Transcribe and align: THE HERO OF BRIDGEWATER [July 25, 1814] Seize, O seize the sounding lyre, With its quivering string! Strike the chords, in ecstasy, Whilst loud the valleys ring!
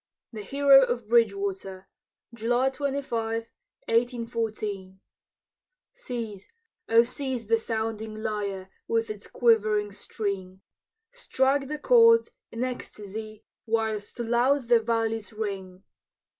THE 0.33 0.41
HERO 0.41 0.81
OF 0.81 1.07
BRIDGEWATER 1.09 1.87
[July 2.33 2.71
25, 2.71 3.51
1814] 3.87 4.99
Seize, 5.93 6.47
O 6.89 7.03
seize 7.03 7.45
the 7.45 7.59
sounding 7.59 8.15
lyre, 8.15 8.71
With 8.87 9.11
its 9.11 9.27
quivering 9.27 9.91
string! 9.91 10.61
Strike 11.11 11.67
the 11.67 11.77
chords, 11.77 12.31
in 12.51 12.63
ecstasy, 12.63 13.43
Whilst 13.67 14.17
loud 14.17 14.69
the 14.69 14.79
valleys 14.79 15.33
ring! 15.33 15.83